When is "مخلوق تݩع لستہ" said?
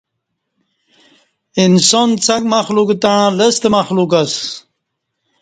2.55-3.69